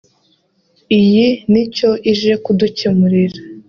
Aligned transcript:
iyi 0.99 1.27
ni 1.51 1.63
cyo 1.75 1.89
ije 2.11 2.31
kudukemurira 2.43 3.37